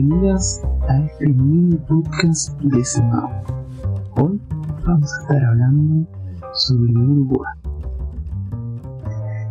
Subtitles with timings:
[0.00, 3.42] más a este mini podcast de Semana.
[4.16, 4.40] Hoy
[4.86, 6.08] vamos a estar hablando
[6.54, 7.54] sobre Uruguay.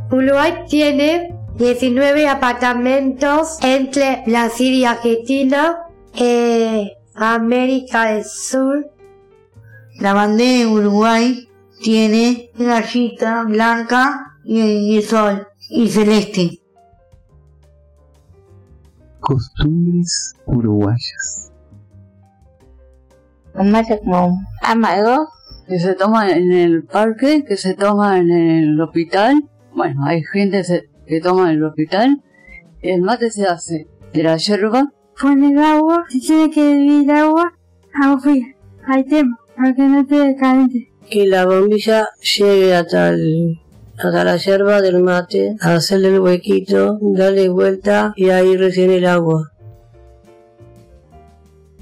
[0.09, 5.77] Uruguay tiene 19 apartamentos entre Brasil y Argentina,
[6.15, 8.89] eh, América del Sur.
[9.99, 11.49] La bandera de Uruguay
[11.83, 16.60] tiene rayita blanca y, y sol y celeste.
[19.21, 21.51] Costumbres uruguayas.
[23.53, 25.27] Un mate como amargo
[25.67, 29.47] que se toma en el parque, que se toma en el hospital.
[29.75, 30.63] Bueno, hay gente
[31.07, 32.21] que toma en el hospital.
[32.81, 34.91] El mate se hace de la yerba.
[35.21, 37.53] Pone el agua, si tiene que hervir agua,
[38.01, 38.47] agua fría.
[38.87, 40.87] Hay tema, para que no esté caliente.
[41.09, 42.07] que la bombilla
[42.39, 43.59] llegue hasta, el-
[44.03, 49.51] hasta la yerba del mate, hacerle el huequito, darle vuelta y ahí recién el agua.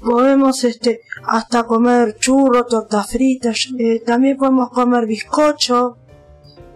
[0.02, 5.98] Podemos este hasta comer churro, tortas fritas, eh, también podemos comer bizcocho,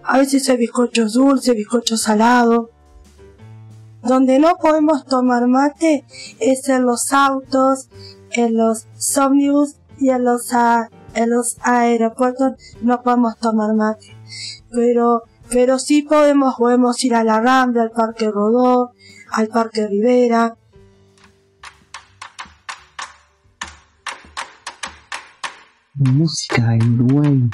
[0.02, 2.70] a veces hay bizcochos dulces, bizcocho salado.
[4.02, 6.04] Donde no podemos tomar mate
[6.38, 7.88] es en los autos,
[8.32, 8.86] en los
[9.18, 14.14] ómnibus y en los, a- en los aeropuertos no podemos tomar mate.
[14.70, 18.92] Pero, pero sí podemos, podemos ir a la Rambla, al Parque Rodó,
[19.30, 20.56] al Parque Rivera.
[25.94, 27.50] Música en Uruguay.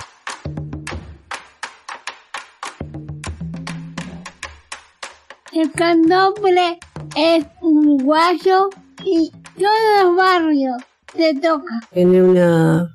[5.53, 6.79] El candomble
[7.17, 8.71] es uruguayo
[9.05, 10.77] y todos los barrios
[11.15, 11.81] se toca.
[11.93, 12.89] Tiene una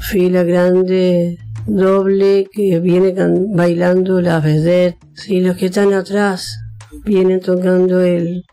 [0.00, 3.14] fila grande, doble, que viene
[3.54, 4.98] bailando la vedette.
[5.26, 6.60] Y los que están atrás
[7.04, 8.44] vienen tocando el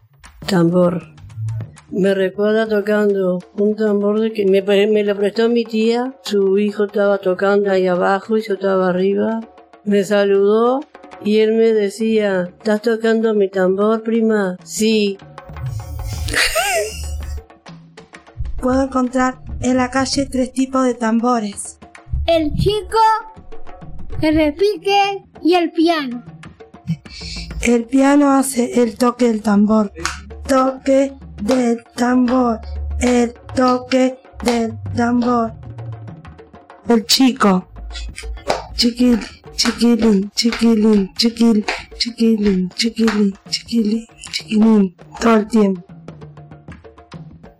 [0.48, 1.04] tambor.
[1.92, 6.16] Me recuerda tocando un tambor que me, me lo prestó mi tía.
[6.24, 9.42] Su hijo estaba tocando ahí abajo y yo estaba arriba.
[9.84, 10.80] Me saludó
[11.24, 14.56] y él me decía, ¿estás tocando mi tambor, prima?
[14.64, 15.18] Sí.
[18.62, 21.81] Puedo encontrar en la calle tres tipos de tambores.
[22.28, 23.00] El chico,
[24.22, 26.24] el repique y el piano.
[27.62, 29.92] El piano hace el toque del tambor.
[30.48, 32.60] Toque del tambor.
[33.00, 35.54] El toque del tambor.
[36.88, 37.68] El chico.
[38.76, 39.20] Chiquil,
[39.56, 41.66] chiquilín, chiquilín, chiquil,
[41.98, 44.96] chiquilín, chiquilín, chiquilín, chiquilín.
[45.20, 45.86] Todo el tiempo.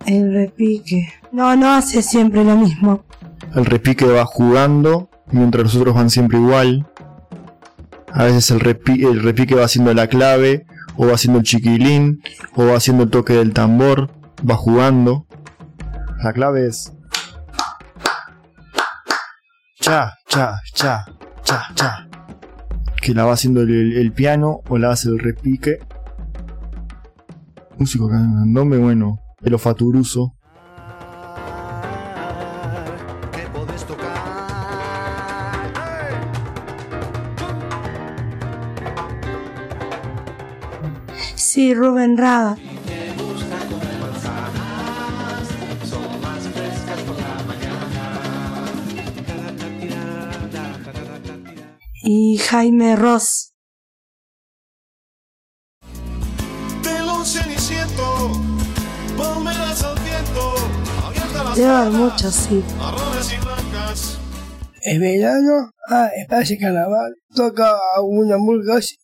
[0.06, 1.12] El repique.
[1.32, 3.04] No, no hace siempre lo mismo.
[3.54, 6.86] El repique va jugando, mientras los otros van siempre igual.
[8.10, 12.22] A veces el, el repique va haciendo la clave, o va haciendo el chiquilín,
[12.54, 14.10] o va haciendo el toque del tambor,
[14.48, 15.26] va jugando.
[16.22, 16.92] La clave es...
[19.80, 21.04] Cha, cha, cha,
[21.42, 22.08] cha, cha.
[23.00, 25.80] Que la va haciendo el piano o la hace el repique.
[27.78, 30.36] Músico candombe, bueno, el ofaturuso.
[41.52, 42.56] Sí, Rubén Rada.
[52.02, 53.52] Y Jaime Ross.
[61.52, 62.64] Alas, muchos, sí.
[62.78, 64.18] marrones y blancas.
[64.84, 68.96] En verano, ah, espacio carnaval, toca una murga así.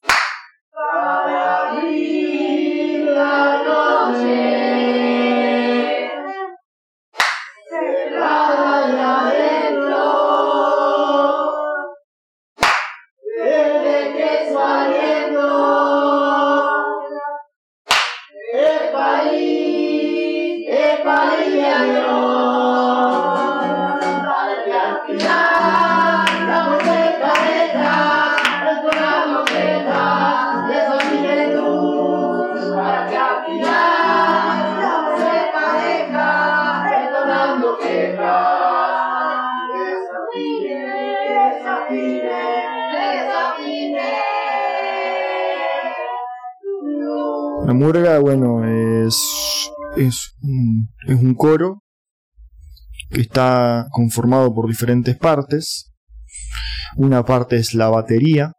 [47.67, 51.83] La murga, bueno, es, es, un, es un coro
[53.11, 55.93] que está conformado por diferentes partes.
[56.97, 58.53] Una parte es la batería.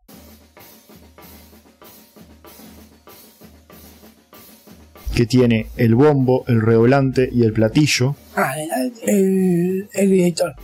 [5.16, 8.16] que tiene el bombo, el redoblante y el platillo.
[8.38, 10.56] Ah, el, el, el director.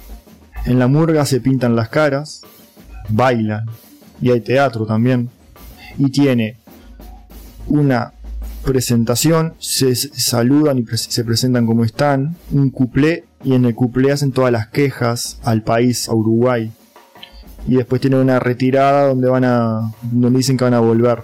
[0.66, 2.40] En la murga se pintan las caras,
[3.10, 3.66] bailan
[4.22, 5.30] y hay teatro también.
[5.98, 6.56] Y tiene
[7.68, 8.14] una
[8.66, 14.32] presentación, se saludan y se presentan como están, un cuplé y en el cuplé hacen
[14.32, 16.72] todas las quejas al país, a Uruguay.
[17.68, 21.24] Y después tienen una retirada donde van a donde dicen que van a volver.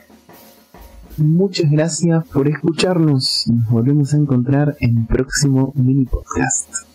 [1.17, 3.45] Muchas gracias por escucharnos.
[3.47, 6.90] Nos volvemos a encontrar en próximo mini podcast.